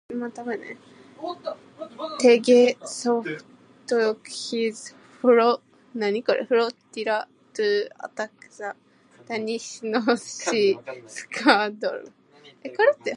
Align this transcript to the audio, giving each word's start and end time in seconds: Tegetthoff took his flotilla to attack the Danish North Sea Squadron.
Tegetthoff 2.21 3.27
took 3.87 4.27
his 4.27 4.93
flotilla 5.19 5.59
to 7.53 7.87
attack 8.05 8.31
the 8.57 8.73
Danish 9.27 9.83
North 9.83 10.17
Sea 10.19 10.79
Squadron. 11.05 12.11